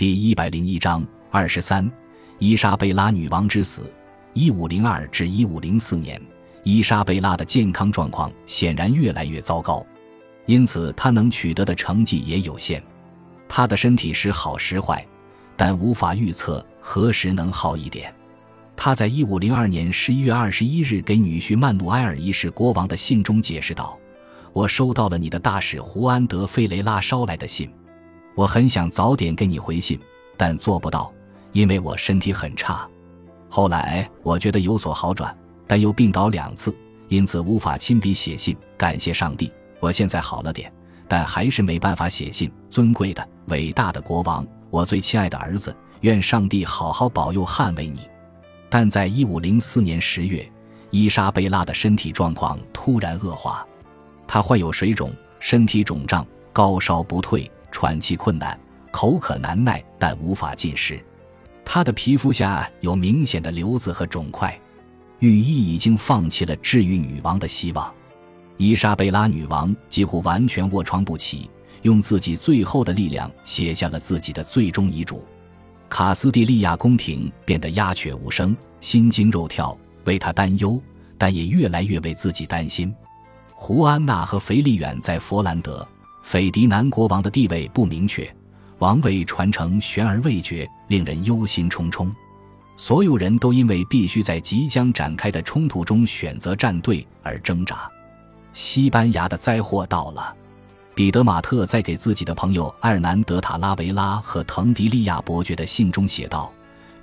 [0.00, 1.86] 第一百零一章二十三，
[2.38, 3.82] 伊莎贝拉女王之死。
[4.32, 6.18] 一五零二至一五零四年，
[6.62, 9.84] 伊莎贝拉的健康状况显然越来越糟糕，
[10.46, 12.82] 因此她能取得的成绩也有限。
[13.46, 15.06] 她的身体时好时坏，
[15.54, 18.10] 但无法预测何时能好一点。
[18.74, 23.98] 他在一五零二年十一月二十一日给女婿曼努埃尔一世国王的信中解释道
[24.54, 27.70] ：“我收到了你的大使胡安德费雷拉捎来的信，
[28.40, 30.00] 我很想早点给你回信，
[30.34, 31.12] 但做不到，
[31.52, 32.88] 因为我身体很差。
[33.50, 35.36] 后来我觉得有所好转，
[35.66, 36.74] 但又病倒两次，
[37.08, 39.52] 因此无法亲笔写信感谢上帝。
[39.78, 40.72] 我现在好了点，
[41.06, 42.50] 但还是没办法写信。
[42.70, 48.08] 尊贵的、伟大的国王，我最亲爱的儿子，愿上帝好好保佑、捍卫你。”
[48.70, 50.50] 但在一五零四年十月，
[50.88, 53.66] 伊莎贝拉的身体状况突然恶化，
[54.26, 58.58] 她患有水肿、身体肿胀、高烧不退、喘气困难、
[58.90, 61.02] 口渴难耐，但无法进食。
[61.64, 64.58] 她的皮肤下有明显的瘤子和肿块。
[65.20, 67.92] 御医已经放弃了治愈女王的希望。
[68.56, 71.50] 伊莎贝拉女王几乎完全卧床不起，
[71.82, 75.24] 用自己最后的力量写下了自己的最终遗嘱。
[75.88, 80.80] 卡斯蒂利亚宫廷变得鸦雀无声，心惊肉跳，为他担忧，
[81.18, 82.94] 但也越来越为自己担心。
[83.54, 85.86] 胡安娜和腓力远在佛兰德，
[86.22, 88.32] 斐迪南国王的地位不明确，
[88.78, 92.12] 王位传承悬而未决，令人忧心忡忡。
[92.76, 97.90] 所有人都因为必须在即将展开的冲突中选择站队而挣扎。
[98.52, 100.36] 西班牙的灾祸到了。
[100.92, 106.52] 彼得马特在给自己的朋友埃尔南德塔拉维拉和滕迪利亚伯爵的信中写道，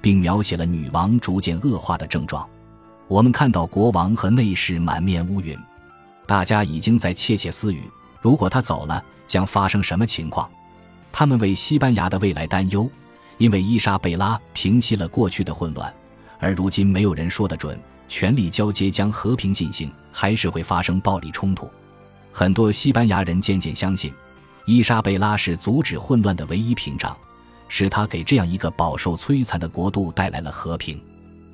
[0.02, 2.48] 并描写了女王逐渐恶化的症状。
[3.08, 5.58] 我们看到国王和内侍满面乌云，
[6.28, 7.90] 大家已经在窃窃私语：
[8.22, 10.50] 如果他走了，将发生什么情况？
[11.12, 12.90] 他们为西班牙的未来担忧，
[13.38, 15.94] 因为伊莎贝拉平息了过去的混乱，
[16.40, 21.69] 而如今没有人说得准，权力交接将和平进行，还是会发生暴力冲突。
[22.31, 24.14] 很多西班牙人渐渐相信，
[24.66, 27.16] 伊莎贝拉是阻止混乱的唯一屏障，
[27.68, 31.02] 是他给这样一个饱受摧残的国度带来了和平。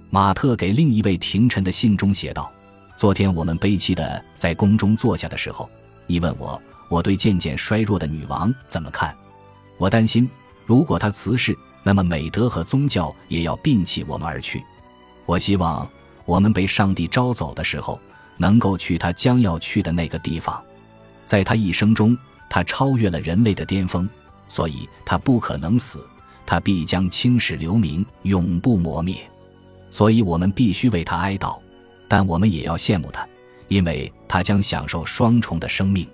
[0.10, 2.52] 马特给另一位廷臣的信中写道
[2.98, 5.70] ：“昨天我们悲戚地在宫中坐下的时候，
[6.08, 9.16] 你问我我对渐渐衰弱的女王怎么看？
[9.78, 10.30] 我担心，
[10.66, 14.64] 如果她辞世，那么美德和宗教也要摒弃我们而去。
[15.26, 15.88] 我希望
[16.26, 18.00] 我们被上帝招走的时候，
[18.38, 20.62] 能够去他将要去的那个地方。”
[21.26, 22.18] 在他一生中，
[22.50, 24.08] 他超越了人类的巅峰，
[24.48, 26.06] 所以他不可能死，
[26.46, 29.16] 他必将青史留名，永不磨灭。
[29.90, 31.58] 所以我们必须为他哀悼，
[32.08, 33.26] 但我们也要羡慕他，
[33.70, 36.10] 因为他将享受双重的生命，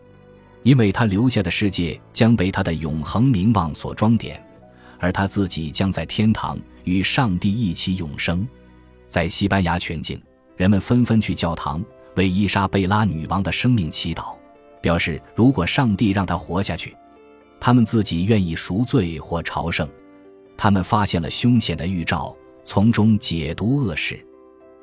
[0.63, 4.45] 因为他留下的世界将被他的永恒名望所装点，
[4.99, 8.45] 而他自己将在天堂与上帝一起永生。
[9.07, 10.21] 在西班牙全境，
[10.57, 11.81] 人们纷纷去教堂
[12.17, 14.35] 为伊莎贝拉女王的生命祈祷。
[14.81, 16.93] 表示，如果上帝让他活下去，
[17.57, 19.87] 他们自己愿意赎罪或朝圣。
[20.57, 22.35] 他们发现了凶险的预兆，
[22.65, 24.19] 从中解读恶事。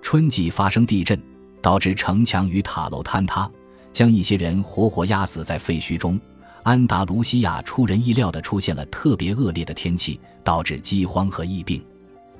[0.00, 1.22] 春季发生地震，
[1.66, 3.50] 导致城墙与塔楼坍塌，
[3.92, 6.16] 将一些人活活压死在废墟中。
[6.62, 11.84] 安达卢西亚出人意料地出现了特别恶劣的天气，导致饥荒和疫病。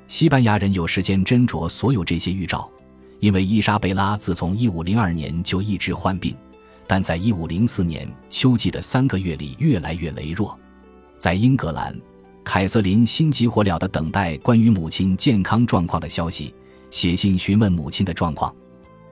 [0.07, 2.71] 西班牙人有时间斟酌所有这些预兆，
[3.19, 6.33] 因为伊莎贝拉自从1502年就一直患病。
[6.87, 10.57] 但在一五零四年秋季的三个月里，越来越羸弱。
[11.19, 12.01] 在英格兰，
[12.45, 16.55] 凯瑟琳心急火燎地等待关于母亲健康状况的消息，
[16.93, 18.55] 写信询问母亲的状况。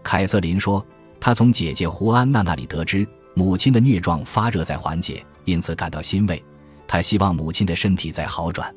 [0.05, 0.87] 凯瑟琳说，
[1.19, 3.05] 她从姐姐胡安娜那里得知，
[3.35, 6.41] 母亲的疟状发热在缓解，因此感到欣慰。
[6.87, 8.73] 她希望母亲的身体在好转。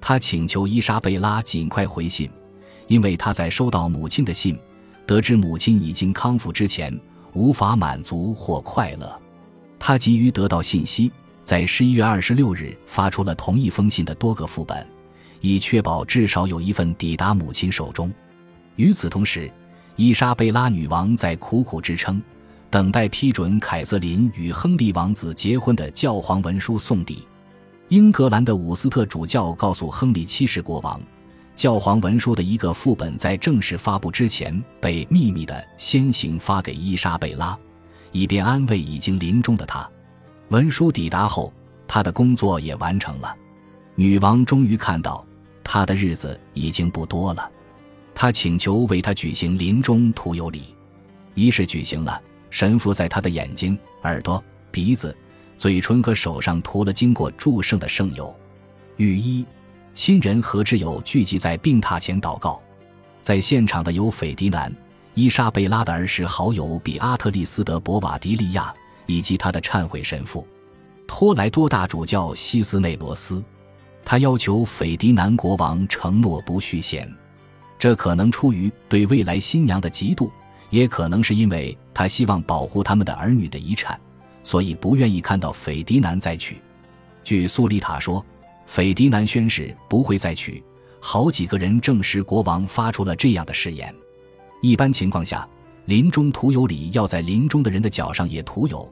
[0.00, 2.30] 她请求伊莎贝拉尽快回信，
[2.86, 4.58] 因为她在收到母亲的信，
[5.04, 6.98] 得知母亲已经康复之前。
[7.32, 9.22] 无法满足或快乐，
[9.78, 11.12] 他急于得到信息，
[11.44, 14.84] 在十一月二十六日发出了同一封信的多个副本，
[15.40, 18.12] 以确保至少有一份抵达母亲手中。
[18.74, 19.48] 与此同时，
[20.00, 22.22] 伊莎贝拉女王在苦苦支撑，
[22.70, 27.28] 等待批准凯瑟琳与亨利王子结婚的教皇文书送抵。
[27.88, 30.98] 英格兰的伍斯特主教告诉亨利七世国王。
[31.54, 37.54] 教皇文书的一个副本在正式发布之前被秘密的先行发给伊莎贝拉，
[38.10, 39.86] 以便安慰已经临终的她。
[40.48, 41.52] 文书抵达后，
[41.86, 43.36] 她的工作也完成了。
[43.96, 45.22] 女王终于看到
[45.62, 47.50] 她的日子已经不多了。
[48.14, 50.74] 他请求为他举行临终涂油礼，
[51.34, 52.20] 仪式举行了。
[52.50, 55.16] 神父在他的眼睛、耳朵、鼻子、
[55.56, 58.34] 嘴唇和手上涂了经过祝圣的圣油。
[58.96, 59.46] 御医、
[59.94, 62.60] 亲人和挚友聚集在病榻前祷告，
[63.22, 64.74] 在现场的有斐迪南、
[65.14, 68.74] 伊莎贝拉的儿时好友比阿特利斯·德·博瓦迪利亚
[69.06, 70.46] 以及他的忏悔神父
[71.06, 73.42] 托莱多大主教西斯内罗斯。
[74.04, 77.08] 他要求斐迪南国王承诺不续弦，
[77.80, 80.30] 这可能出于对未来新娘的嫉妒，
[80.68, 83.98] 也可能是因为他希望保护他们的儿女的遗产，
[84.42, 86.60] 所以不愿意看到斐迪南再娶。
[87.24, 88.22] 据苏丽塔说，
[88.66, 90.62] 斐迪南宣誓不会再娶。
[91.00, 93.94] 好几个人证实国王发出了这样的誓言。
[94.60, 95.48] 一般情况下，
[95.86, 98.86] 临终涂油礼要在临终的人的脚上也涂油。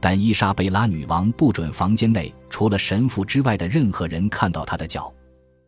[0.00, 5.12] 但伊莎贝拉女王不准房间内除了神父之外的任何人看到她的脚，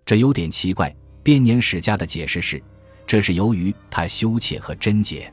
[0.06, 0.92] 这有点奇怪。
[1.24, 2.62] 编年史家的解释是，
[3.06, 5.32] 这是由于她羞怯和贞洁。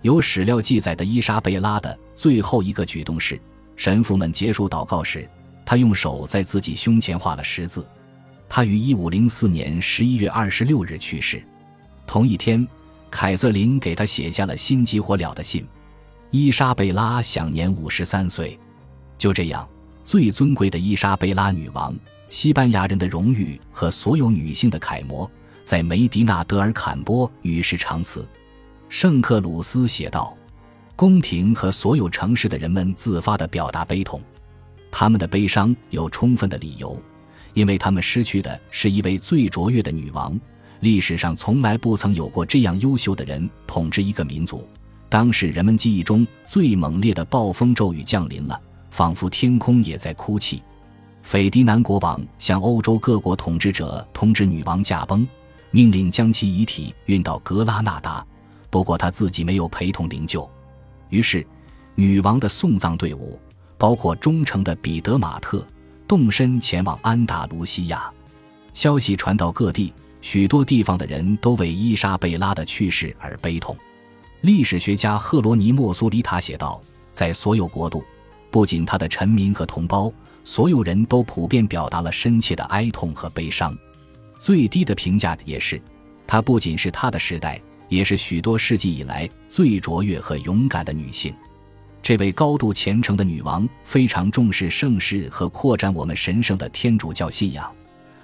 [0.00, 3.38] 有史料记载的伊莎贝拉的最后一个举动是，
[3.74, 5.28] 神父们结束祷告时，
[5.66, 7.84] 她用手在自己胸前画了十字。
[8.48, 11.42] 她于一五零四年十一月二十六日去世。
[12.06, 12.64] 同一天，
[13.10, 15.66] 凯瑟琳给她写下了心急火燎的信。
[16.30, 18.56] 伊莎贝拉享年五十三岁，
[19.18, 19.68] 就这样，
[20.04, 21.92] 最尊贵的伊莎贝拉女王，
[22.34, 25.30] 西班牙人的荣誉和所有女性的楷模，
[25.62, 28.28] 在梅迪纳德尔坎波与世长辞。
[28.88, 30.36] 圣克鲁斯写道
[30.96, 34.20] ：“宫廷和所有城市的人们自发地表达悲痛，
[34.90, 37.00] 他们的悲伤有充分的理由，
[37.52, 40.36] 因为他们失去的是一位最卓越的女王。
[40.80, 44.68] 历史上从来不曾有过这样优秀的人统治一个民族。”
[45.08, 48.60] 当时人们记忆中最猛烈的暴风骤雨降临了，
[48.90, 50.60] 仿佛天空也在哭泣。
[51.24, 55.26] 斐迪南国王向欧洲各国统治者通知女王驾崩，
[55.70, 58.24] 命令将其遗体运到格拉纳达，
[58.68, 60.46] 不过他自己没有陪同灵柩。
[61.08, 61.44] 于是，
[61.94, 63.40] 女王的送葬队伍，
[63.78, 65.66] 包括忠诚的彼得马特，
[66.06, 68.12] 动身前往安达卢西亚。
[68.74, 73.74] 消息传到各地，许多地方的人都为伊莎贝拉的去世而悲痛。
[74.42, 76.78] 历史学家赫罗尼莫苏里塔写道
[77.14, 78.04] ：“在所有国度，
[78.54, 80.12] 不仅他的臣民和同胞，
[80.44, 83.76] 所有人都普遍表达了深切的哀痛和悲伤。
[84.38, 85.82] 最低的评价也是，
[86.24, 91.34] 她不仅是他的时代，也是许多世纪以来最卓越和勇敢的女性。
[92.00, 97.68] 这位高度虔诚的女王非常重视盛世和扩展我们神圣的天主教信仰，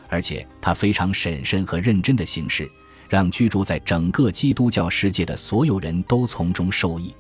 [0.09, 2.71] 而且她非常审慎和认真的行事。”
[3.11, 7.13] 让居住在整个基督教世界的所有人都从中受益。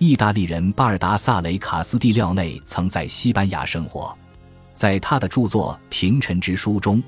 [0.00, 4.16] 意大利人巴尔达萨雷·卡斯蒂廖内曾在西班牙生活，
[4.74, 7.02] 在他的著作《廷臣之书》中，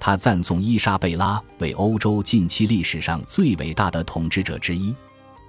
[0.00, 4.92] 他赞颂伊莎贝拉为欧洲近期历史上最伟大的统治者之一。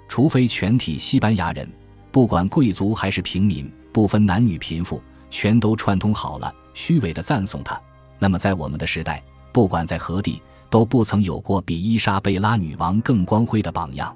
[0.07, 1.67] 除非全体西班牙人，
[2.11, 5.01] 不管贵族还是平民，不分男女贫富，
[5.31, 7.81] 全都串通好了，虚伪的赞颂他，
[8.19, 9.19] 那么在我们的时代，
[9.51, 10.39] 不管在何地。
[10.69, 14.15] 都不曾有过比伊莎贝拉女王更光辉的榜样。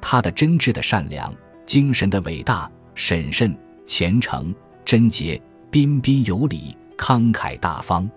[0.00, 1.32] 她的真挚的善良、
[1.66, 3.56] 精神的伟大、审慎、
[3.86, 5.40] 虔诚、贞洁、
[5.70, 8.08] 彬彬有礼、慷慨大方，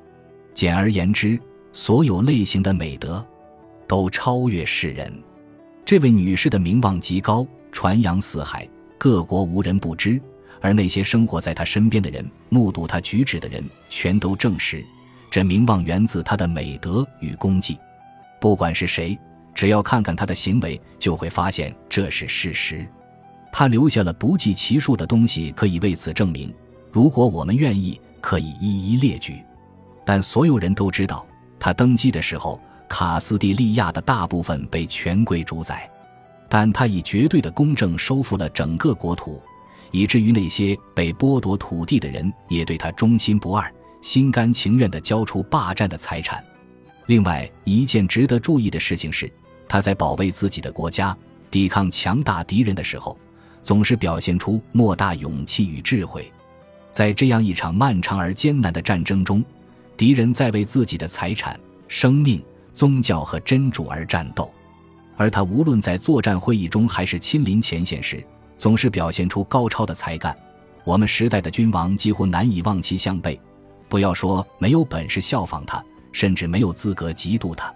[0.54, 1.40] 简而言之，
[1.72, 3.26] 所有类型的美德
[3.88, 5.12] 都超越世人。
[5.86, 8.68] 这位女士的名望极高，传扬四海，
[8.98, 10.22] 各国无人不知。
[10.60, 14.84] 而那些生活在她身边的人、目睹她举止的人，全都证实。
[15.30, 17.78] 这名望源自她的美德与功绩，
[18.42, 19.18] 不管是谁，
[19.54, 22.88] 只要看看她的行为，就会发现这是事实。
[23.58, 26.54] 他留下了不计其数的东西，可以为此证明。
[26.92, 29.44] 如果我们愿意，可以一一列举。
[30.06, 31.26] 但所有人都知道，
[31.60, 35.90] 他登基的时候，卡斯蒂利亚的大部分被权贵主宰，
[36.48, 39.42] 但他以绝对的公正收复了整个国土，
[39.90, 43.74] 以至于那些被剥夺土地的人也对他忠心不二。
[44.04, 46.46] 心甘情愿地交出霸占的财产。
[47.08, 49.28] 另外一件值得注意的事情是，
[49.68, 51.18] 他在保卫自己的国家、
[51.50, 53.18] 抵抗强大敌人的时候，
[53.68, 56.32] 总是表现出莫大勇气与智慧。
[56.90, 59.44] 在这样一场漫长而艰难的战争中，
[59.98, 61.60] 敌人在为自己的财产、
[61.90, 62.42] 生命、
[62.74, 64.50] 宗教和真主而战斗，
[65.18, 68.24] 而他无论在作战会议中还是亲临前线时，
[68.58, 70.34] 总是表现出高超的才干。
[70.86, 73.38] 我们时代的君王几乎难以望其项背。
[73.90, 75.84] 不要说没有本事效仿他，
[76.14, 77.70] 甚至没有资格嫉妒他。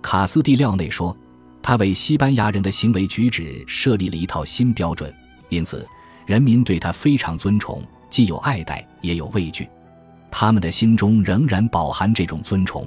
[0.00, 1.14] 卡斯蒂廖内说，
[1.62, 5.14] 他为西班牙人的行为举止设立了一套新标准，
[5.48, 5.86] 因此
[6.26, 9.68] 人民对他非常尊崇，既有爱戴，也有畏惧。
[10.30, 12.86] 他们的心中仍然饱含这种尊崇，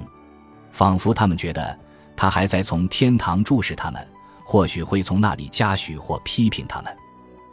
[0.71, 1.79] 仿佛他们觉得
[2.15, 4.07] 他还在从天堂注视他们，
[4.43, 6.95] 或许会从那里嘉许或批评他们。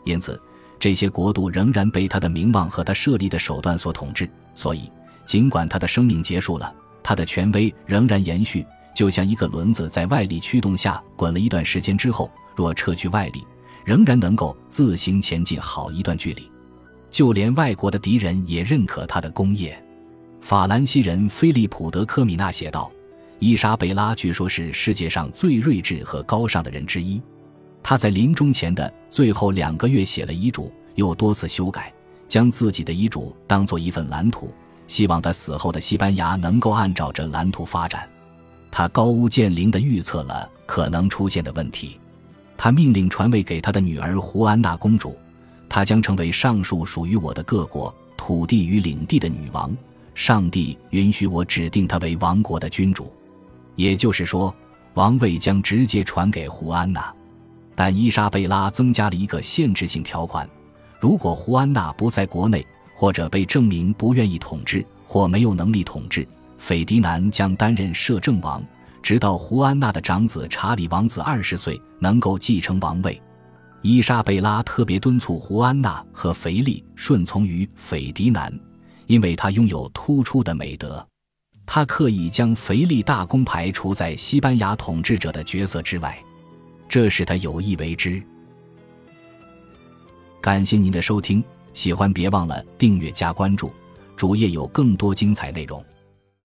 [0.05, 0.41] 因此，
[0.79, 4.29] 这些国度仍然被他的名望和他设立的手段所统治。
[4.55, 4.91] 所以。
[5.27, 6.73] 尽管他的生命结束了，
[7.03, 13.45] 他的权威仍然延续，就像一个轮子在外力驱动下滚了一段时间之后，若撤去外力，
[13.87, 16.51] 仍然能够自行前进好一段距离。
[17.09, 19.83] 就连外国的敌人也认可他的功业。
[20.41, 22.91] 法兰西人菲利普·德科米纳写道
[23.39, 27.23] ：“伊莎贝拉据说是世界上最睿智和高尚的人之一。
[27.83, 31.93] 他在临终前的最后两个月写了遗嘱，又多次修改，
[32.27, 34.53] 将自己的遗嘱当做一份蓝图，
[34.89, 38.09] 希望他死后的西班牙能够按照这蓝图发展。
[38.71, 41.99] 他高屋建瓴地预测了可能出现的问题。
[42.57, 45.17] 他命令传位给他的女儿胡安娜公主，
[45.69, 49.75] 她将成为上述属于我的各国土地与领地的女王。”
[50.15, 53.13] 上帝允许我指定她为王国的君主，
[53.75, 54.55] 也就是说，
[54.95, 57.13] 王位将直接传给胡安娜。
[57.75, 60.49] 但伊莎贝拉增加了一个限制性条款：
[60.99, 68.65] 如果胡安娜不在国内，或者被证明不愿意统治，或没有能力统治，斐迪南将担任摄政王，
[69.07, 73.23] 直到胡安娜的长子查理王子二十岁能够继承王位。
[73.81, 78.53] 伊莎贝拉特别敦促胡安娜和腓力顺从于斐迪南。
[79.07, 81.07] 因为他拥有突出的美德，
[81.65, 86.21] 他刻意将腓力大公排除在西班牙统治者的角色之外，
[86.89, 88.21] 这是他有意为之。
[90.41, 91.41] 感谢您的收听，
[91.73, 93.71] 喜欢别忘了订阅加关注，
[94.17, 95.81] 主页有更多精彩内容。